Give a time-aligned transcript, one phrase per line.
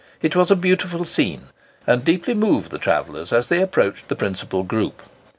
[0.23, 1.49] It was a beautiful scene,
[1.85, 5.03] and deeply moved the travellers as they approached the principal group.